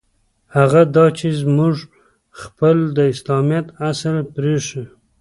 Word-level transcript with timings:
هغه 0.57 0.81
دا 0.95 1.05
چې 1.17 1.27
موږ 1.57 1.75
خپل 2.41 2.77
د 2.97 2.99
اسلامیت 3.13 3.67
اصل 3.89 4.15
پرېیښی. 4.33 4.83